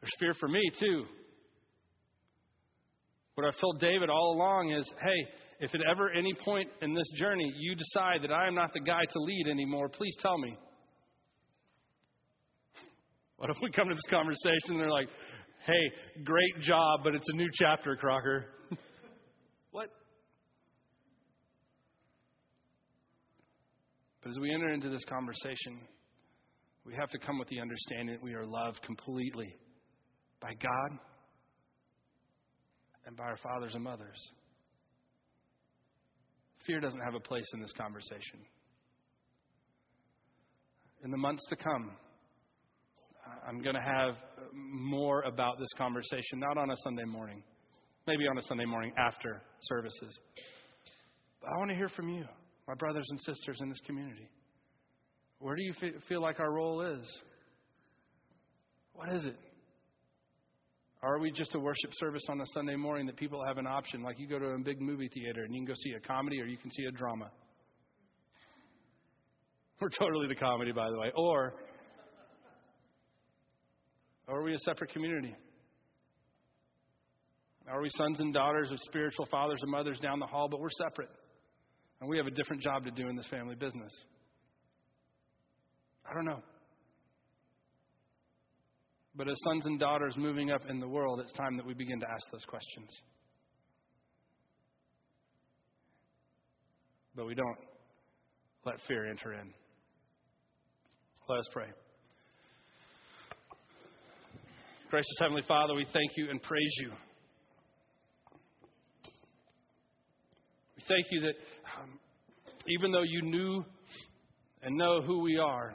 There's 0.00 0.12
fear 0.18 0.34
for 0.34 0.48
me, 0.48 0.62
too. 0.78 1.04
What 3.34 3.46
I've 3.46 3.60
told 3.60 3.78
David 3.78 4.10
all 4.10 4.34
along 4.34 4.72
is 4.72 4.92
hey, 5.00 5.30
if 5.60 5.72
at 5.72 5.80
ever 5.88 6.10
any 6.10 6.34
point 6.44 6.68
in 6.82 6.92
this 6.92 7.08
journey 7.14 7.52
you 7.56 7.76
decide 7.76 8.22
that 8.22 8.32
I 8.32 8.48
am 8.48 8.56
not 8.56 8.72
the 8.72 8.80
guy 8.80 9.04
to 9.04 9.18
lead 9.20 9.46
anymore, 9.48 9.88
please 9.88 10.16
tell 10.18 10.36
me. 10.38 10.58
What 13.36 13.50
if 13.50 13.56
we 13.62 13.70
come 13.70 13.88
to 13.88 13.94
this 13.94 14.10
conversation 14.10 14.70
and 14.70 14.80
they're 14.80 14.90
like, 14.90 15.06
hey, 15.64 16.22
great 16.24 16.60
job, 16.60 17.02
but 17.04 17.14
it's 17.14 17.28
a 17.32 17.36
new 17.36 17.48
chapter, 17.54 17.94
Crocker? 17.94 18.46
what? 19.70 19.90
But 24.20 24.30
as 24.30 24.38
we 24.40 24.52
enter 24.52 24.70
into 24.70 24.88
this 24.88 25.04
conversation, 25.04 25.78
we 26.84 26.96
have 26.96 27.10
to 27.10 27.18
come 27.20 27.38
with 27.38 27.46
the 27.46 27.60
understanding 27.60 28.16
that 28.16 28.22
we 28.24 28.34
are 28.34 28.44
loved 28.44 28.82
completely 28.82 29.54
by 30.40 30.54
God 30.54 30.98
and 33.06 33.16
by 33.16 33.24
our 33.24 33.36
fathers 33.38 33.74
and 33.74 33.84
mothers. 33.84 34.30
Fear 36.66 36.80
doesn't 36.80 37.00
have 37.00 37.14
a 37.14 37.20
place 37.20 37.46
in 37.54 37.60
this 37.60 37.72
conversation. 37.72 38.40
In 41.04 41.10
the 41.10 41.16
months 41.16 41.44
to 41.48 41.56
come, 41.56 41.92
I'm 43.46 43.62
going 43.62 43.74
to 43.74 43.80
have 43.80 44.16
more 44.52 45.22
about 45.22 45.58
this 45.58 45.68
conversation, 45.76 46.38
not 46.38 46.58
on 46.58 46.70
a 46.70 46.76
Sunday 46.84 47.04
morning, 47.04 47.42
maybe 48.06 48.26
on 48.26 48.36
a 48.36 48.42
Sunday 48.42 48.64
morning 48.64 48.92
after 48.98 49.40
services. 49.62 50.18
But 51.40 51.50
I 51.54 51.58
want 51.58 51.70
to 51.70 51.76
hear 51.76 51.88
from 51.88 52.08
you, 52.08 52.24
my 52.66 52.74
brothers 52.74 53.06
and 53.08 53.20
sisters 53.20 53.58
in 53.60 53.68
this 53.68 53.80
community. 53.86 54.28
Where 55.38 55.54
do 55.54 55.62
you 55.62 55.72
feel 56.08 56.20
like 56.20 56.40
our 56.40 56.52
role 56.52 56.80
is? 56.82 57.06
What 58.92 59.14
is 59.14 59.24
it? 59.24 59.36
Are 61.02 61.18
we 61.20 61.30
just 61.30 61.54
a 61.54 61.60
worship 61.60 61.92
service 61.94 62.24
on 62.28 62.40
a 62.40 62.46
Sunday 62.46 62.74
morning 62.74 63.06
that 63.06 63.16
people 63.16 63.44
have 63.46 63.56
an 63.56 63.66
option? 63.68 64.02
Like 64.02 64.18
you 64.18 64.26
go 64.26 64.38
to 64.38 64.46
a 64.46 64.58
big 64.58 64.80
movie 64.80 65.08
theater 65.14 65.44
and 65.44 65.54
you 65.54 65.60
can 65.60 65.66
go 65.66 65.74
see 65.74 65.92
a 65.92 66.00
comedy 66.00 66.40
or 66.40 66.46
you 66.46 66.56
can 66.56 66.72
see 66.72 66.84
a 66.84 66.90
drama. 66.90 67.30
We're 69.80 69.90
totally 69.90 70.26
the 70.26 70.34
comedy, 70.34 70.72
by 70.72 70.90
the 70.90 70.98
way. 70.98 71.12
Or, 71.14 71.54
or 74.26 74.40
are 74.40 74.42
we 74.42 74.54
a 74.54 74.58
separate 74.58 74.90
community? 74.90 75.36
Are 77.70 77.80
we 77.80 77.90
sons 77.90 78.18
and 78.18 78.34
daughters 78.34 78.72
of 78.72 78.78
spiritual 78.80 79.26
fathers 79.26 79.60
and 79.62 79.70
mothers 79.70 80.00
down 80.00 80.18
the 80.18 80.26
hall, 80.26 80.48
but 80.48 80.58
we're 80.58 80.70
separate? 80.70 81.10
And 82.00 82.08
we 82.08 82.16
have 82.16 82.26
a 82.26 82.30
different 82.30 82.62
job 82.62 82.84
to 82.86 82.90
do 82.90 83.08
in 83.08 83.14
this 83.14 83.26
family 83.28 83.54
business. 83.54 83.92
I 86.10 86.14
don't 86.14 86.24
know. 86.24 86.42
But 89.18 89.28
as 89.28 89.36
sons 89.42 89.66
and 89.66 89.80
daughters 89.80 90.16
moving 90.16 90.52
up 90.52 90.62
in 90.70 90.78
the 90.78 90.86
world, 90.86 91.18
it's 91.18 91.32
time 91.32 91.56
that 91.56 91.66
we 91.66 91.74
begin 91.74 91.98
to 91.98 92.06
ask 92.08 92.30
those 92.30 92.44
questions. 92.44 92.88
But 97.16 97.26
we 97.26 97.34
don't 97.34 97.58
let 98.64 98.76
fear 98.86 99.10
enter 99.10 99.32
in. 99.32 99.52
Let 101.28 101.40
us 101.40 101.48
pray. 101.52 101.66
Gracious 104.88 105.16
Heavenly 105.18 105.42
Father, 105.48 105.74
we 105.74 105.84
thank 105.92 106.12
you 106.16 106.30
and 106.30 106.40
praise 106.40 106.74
you. 106.80 106.90
We 110.76 110.84
thank 110.86 111.06
you 111.10 111.22
that 111.22 111.34
um, 111.82 111.98
even 112.68 112.92
though 112.92 113.02
you 113.02 113.22
knew 113.22 113.64
and 114.62 114.76
know 114.76 115.02
who 115.02 115.22
we 115.22 115.38
are, 115.38 115.74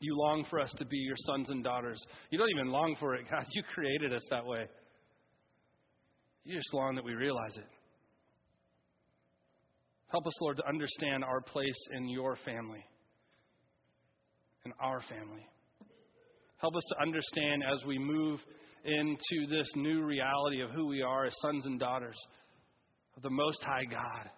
you 0.00 0.16
long 0.16 0.44
for 0.48 0.60
us 0.60 0.72
to 0.78 0.84
be 0.84 0.96
your 0.96 1.16
sons 1.26 1.50
and 1.50 1.64
daughters. 1.64 2.00
You 2.30 2.38
don't 2.38 2.50
even 2.50 2.68
long 2.68 2.96
for 2.98 3.14
it, 3.14 3.26
God. 3.30 3.44
You 3.52 3.62
created 3.74 4.12
us 4.12 4.22
that 4.30 4.46
way. 4.46 4.66
You 6.44 6.56
just 6.56 6.72
long 6.72 6.94
that 6.94 7.04
we 7.04 7.14
realize 7.14 7.56
it. 7.56 7.66
Help 10.08 10.26
us, 10.26 10.32
Lord, 10.40 10.56
to 10.56 10.66
understand 10.66 11.22
our 11.22 11.42
place 11.42 11.78
in 11.94 12.08
your 12.08 12.36
family, 12.36 12.82
in 14.64 14.72
our 14.80 15.00
family. 15.00 15.46
Help 16.56 16.74
us 16.74 16.84
to 16.88 17.02
understand 17.02 17.62
as 17.70 17.84
we 17.84 17.98
move 17.98 18.40
into 18.84 19.46
this 19.50 19.68
new 19.76 20.02
reality 20.04 20.62
of 20.62 20.70
who 20.70 20.86
we 20.86 21.02
are 21.02 21.26
as 21.26 21.34
sons 21.42 21.66
and 21.66 21.78
daughters 21.78 22.16
of 23.16 23.22
the 23.22 23.30
Most 23.30 23.62
High 23.62 23.84
God, 23.84 24.30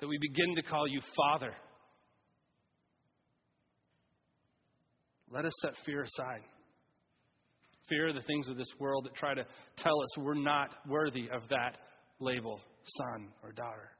that 0.00 0.06
we 0.06 0.18
begin 0.20 0.54
to 0.56 0.62
call 0.62 0.86
you 0.86 1.00
Father 1.16 1.54
Let 5.34 5.44
us 5.44 5.52
set 5.62 5.72
fear 5.84 6.04
aside. 6.04 6.42
Fear 7.88 8.10
of 8.10 8.14
the 8.14 8.22
things 8.22 8.48
of 8.48 8.56
this 8.56 8.72
world 8.78 9.04
that 9.04 9.14
try 9.16 9.34
to 9.34 9.44
tell 9.78 10.00
us 10.00 10.18
we're 10.18 10.34
not 10.34 10.70
worthy 10.88 11.28
of 11.28 11.42
that 11.50 11.76
label, 12.20 12.60
son 12.84 13.28
or 13.42 13.50
daughter. 13.50 13.90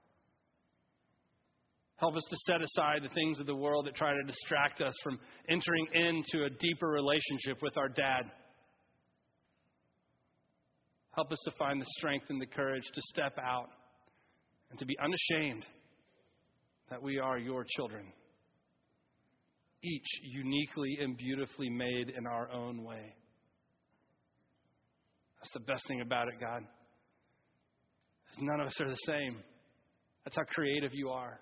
Help 1.97 2.17
us 2.17 2.23
to 2.31 2.37
set 2.47 2.63
aside 2.63 3.03
the 3.03 3.15
things 3.15 3.41
of 3.41 3.47
the 3.47 3.55
world 3.55 3.87
that 3.87 3.97
try 3.97 4.13
to 4.13 4.23
distract 4.23 4.81
us 4.81 4.95
from 5.03 5.19
entering 5.49 5.87
into 5.93 6.45
a 6.45 6.51
deeper 6.51 6.89
relationship 6.89 7.61
with 7.63 7.77
our 7.77 7.89
dad. 7.89 8.23
Help 11.17 11.33
us 11.33 11.39
to 11.45 11.51
find 11.59 11.81
the 11.81 11.87
strength 11.99 12.27
and 12.29 12.41
the 12.41 12.47
courage 12.47 12.85
to 12.95 13.03
step 13.13 13.37
out 13.39 13.71
and 14.71 14.79
to 14.79 14.87
be 14.87 14.97
unashamed 15.03 15.67
that 16.91 17.03
we 17.03 17.19
are 17.19 17.39
your 17.39 17.65
children 17.77 18.07
each 19.85 20.07
uniquely 20.23 20.99
and 21.01 21.17
beautifully 21.17 21.69
made 21.69 22.11
in 22.17 22.27
our 22.27 22.51
own 22.51 22.83
way. 22.83 23.15
That's 25.39 25.53
the 25.53 25.61
best 25.61 25.87
thing 25.87 26.01
about 26.01 26.29
it, 26.29 26.35
God. 26.41 26.63
None 28.41 28.61
of 28.61 28.67
us 28.67 28.81
are 28.81 28.89
the 28.89 28.97
same. 29.07 29.37
That's 30.25 30.37
how 30.37 30.45
creative 30.45 30.93
you 30.95 31.11
are. 31.11 31.39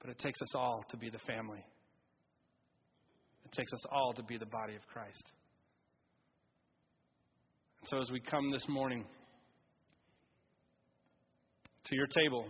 But 0.00 0.10
it 0.10 0.18
takes 0.18 0.40
us 0.40 0.54
all 0.54 0.84
to 0.90 0.96
be 0.96 1.10
the 1.10 1.18
family. 1.18 1.64
It 3.44 3.52
takes 3.52 3.72
us 3.72 3.84
all 3.90 4.12
to 4.14 4.22
be 4.22 4.36
the 4.36 4.46
body 4.46 4.76
of 4.76 4.86
Christ. 4.92 5.32
And 7.80 7.88
so 7.88 8.00
as 8.00 8.10
we 8.10 8.20
come 8.20 8.50
this 8.52 8.66
morning 8.68 9.04
to 11.86 11.96
your 11.96 12.06
table, 12.06 12.46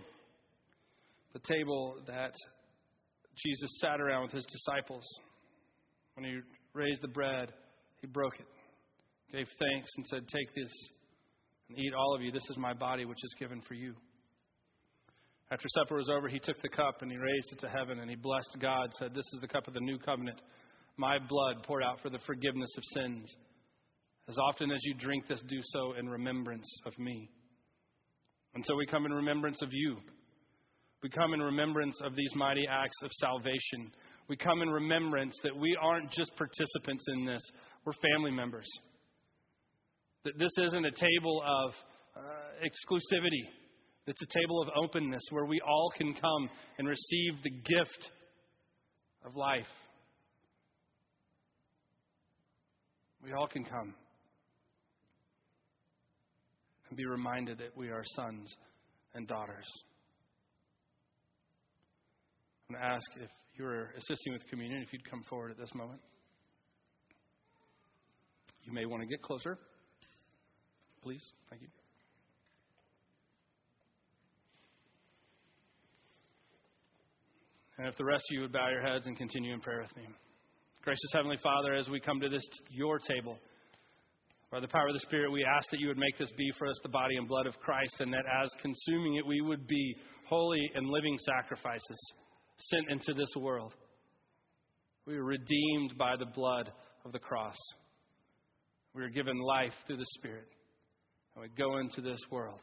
the 1.33 1.40
table 1.40 1.97
that 2.07 2.35
Jesus 3.37 3.71
sat 3.81 4.01
around 4.01 4.23
with 4.25 4.33
his 4.33 4.47
disciples. 4.47 5.05
When 6.14 6.25
he 6.25 6.38
raised 6.75 7.03
the 7.03 7.09
bread, 7.09 7.53
he 8.01 8.07
broke 8.07 8.38
it, 8.38 8.47
gave 9.33 9.47
thanks, 9.59 9.90
and 9.97 10.07
said, 10.07 10.29
Take 10.29 10.55
this 10.55 10.73
and 11.69 11.79
eat 11.79 11.95
all 11.95 12.14
of 12.14 12.23
you. 12.23 12.33
This 12.33 12.49
is 12.51 12.57
my 12.57 12.75
body, 12.75 13.05
which 13.05 13.23
is 13.23 13.35
given 13.38 13.62
for 13.62 13.75
you. 13.75 13.95
After 15.53 15.66
supper 15.69 15.97
was 15.97 16.11
over, 16.11 16.29
he 16.29 16.38
took 16.38 16.61
the 16.62 16.69
cup 16.69 17.03
and 17.03 17.11
he 17.11 17.16
raised 17.16 17.53
it 17.53 17.59
to 17.61 17.69
heaven 17.69 17.99
and 17.99 18.09
he 18.09 18.16
blessed 18.16 18.57
God, 18.61 18.90
said, 18.99 19.14
This 19.14 19.27
is 19.35 19.40
the 19.40 19.49
cup 19.49 19.66
of 19.66 19.75
the 19.75 19.81
new 19.81 19.99
covenant, 19.99 20.40
my 20.97 21.19
blood 21.19 21.62
poured 21.64 21.83
out 21.83 22.01
for 22.01 22.11
the 22.11 22.21
forgiveness 22.27 22.71
of 22.77 22.85
sins. 22.95 23.35
As 24.29 24.37
often 24.38 24.71
as 24.71 24.81
you 24.85 24.95
drink 24.95 25.27
this, 25.27 25.43
do 25.49 25.59
so 25.62 25.95
in 25.99 26.09
remembrance 26.09 26.69
of 26.87 26.97
me. 26.99 27.31
And 28.55 28.64
so 28.64 28.77
we 28.77 28.87
come 28.87 29.07
in 29.07 29.12
remembrance 29.12 29.61
of 29.62 29.71
you. 29.73 29.97
We 31.03 31.09
come 31.09 31.33
in 31.33 31.41
remembrance 31.41 31.99
of 32.05 32.15
these 32.15 32.33
mighty 32.35 32.67
acts 32.69 32.97
of 33.03 33.11
salvation. 33.13 33.93
We 34.29 34.37
come 34.37 34.61
in 34.61 34.69
remembrance 34.69 35.35
that 35.43 35.57
we 35.57 35.77
aren't 35.81 36.11
just 36.11 36.37
participants 36.37 37.05
in 37.15 37.25
this, 37.25 37.43
we're 37.85 37.93
family 38.15 38.31
members. 38.31 38.69
That 40.25 40.39
this 40.39 40.53
isn't 40.67 40.85
a 40.85 40.91
table 40.91 41.43
of 41.45 41.73
uh, 42.17 42.21
exclusivity, 42.63 43.49
it's 44.07 44.21
a 44.23 44.39
table 44.39 44.61
of 44.61 44.69
openness 44.77 45.23
where 45.31 45.47
we 45.47 45.61
all 45.61 45.93
can 45.97 46.13
come 46.15 46.51
and 46.79 46.89
receive 46.89 47.43
the 47.43 47.51
gift 47.51 48.11
of 49.25 49.37
life. 49.37 49.67
We 53.23 53.33
all 53.33 53.47
can 53.47 53.65
come 53.65 53.95
and 56.89 56.97
be 56.97 57.07
reminded 57.07 57.59
that 57.59 57.77
we 57.77 57.89
are 57.89 58.03
sons 58.17 58.53
and 59.15 59.29
daughters. 59.29 59.67
Going 62.70 62.83
to 62.83 62.87
ask 62.87 63.11
if 63.16 63.30
you're 63.59 63.90
assisting 63.98 64.33
with 64.33 64.46
communion, 64.46 64.80
if 64.80 64.92
you'd 64.92 65.09
come 65.11 65.24
forward 65.28 65.50
at 65.50 65.59
this 65.59 65.74
moment. 65.74 66.00
You 68.62 68.72
may 68.72 68.87
want 68.87 69.02
to 69.02 69.09
get 69.09 69.20
closer. 69.22 69.59
Please. 71.02 71.22
Thank 71.48 71.62
you. 71.62 71.68
And 77.78 77.88
if 77.88 77.96
the 77.96 78.04
rest 78.04 78.22
of 78.30 78.35
you 78.37 78.42
would 78.42 78.52
bow 78.52 78.68
your 78.70 78.83
heads 78.83 79.06
and 79.06 79.16
continue 79.16 79.52
in 79.52 79.61
prayer 79.61 79.80
with 79.83 79.96
me. 79.96 80.04
Gracious 80.85 81.11
Heavenly 81.12 81.38
Father, 81.42 81.74
as 81.74 81.88
we 81.88 81.98
come 81.98 82.20
to 82.20 82.28
this, 82.28 82.44
your 82.70 83.00
table, 83.00 83.37
by 84.52 84.61
the 84.61 84.68
power 84.68 84.87
of 84.87 84.94
the 84.94 85.00
Spirit, 85.00 85.33
we 85.33 85.44
ask 85.44 85.68
that 85.72 85.80
you 85.80 85.88
would 85.88 85.98
make 85.98 86.16
this 86.18 86.30
be 86.37 86.52
for 86.56 86.68
us 86.68 86.76
the 86.85 86.88
body 86.88 87.16
and 87.16 87.26
blood 87.26 87.46
of 87.46 87.59
Christ, 87.59 87.96
and 87.98 88.12
that 88.12 88.26
as 88.40 88.48
consuming 88.62 89.16
it, 89.16 89.26
we 89.26 89.40
would 89.40 89.66
be 89.66 89.96
holy 90.28 90.70
and 90.76 90.88
living 90.88 91.18
sacrifices 91.18 92.12
sent 92.68 92.90
into 92.90 93.14
this 93.14 93.33
world. 93.37 93.75
We 95.07 95.16
are 95.16 95.25
redeemed 95.25 95.94
by 95.99 96.16
the 96.16 96.27
blood 96.27 96.70
of 97.05 97.12
the 97.12 97.18
cross. 97.18 97.57
We 98.94 99.03
are 99.03 99.09
given 99.09 99.38
life 99.38 99.73
through 99.87 99.99
the 99.99 100.07
Spirit. 100.18 100.49
And 101.35 101.42
we 101.42 101.49
go 101.57 101.79
into 101.79 102.01
this 102.01 102.20
world 102.31 102.61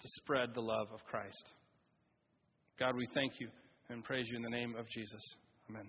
to 0.00 0.08
spread 0.22 0.50
the 0.54 0.60
love 0.60 0.88
of 0.92 1.04
Christ. 1.04 1.52
God, 2.78 2.94
we 2.96 3.08
thank 3.14 3.32
you 3.40 3.48
and 3.88 4.04
praise 4.04 4.26
you 4.28 4.36
in 4.36 4.42
the 4.42 4.50
name 4.50 4.74
of 4.78 4.88
Jesus. 4.88 5.22
Amen. 5.70 5.88